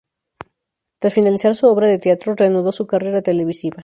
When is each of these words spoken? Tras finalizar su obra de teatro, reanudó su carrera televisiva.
Tras 0.97 1.13
finalizar 1.13 1.55
su 1.55 1.67
obra 1.67 1.85
de 1.85 1.99
teatro, 1.99 2.33
reanudó 2.35 2.71
su 2.71 2.87
carrera 2.87 3.21
televisiva. 3.21 3.77